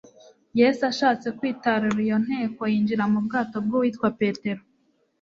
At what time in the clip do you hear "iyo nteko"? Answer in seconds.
2.05-2.61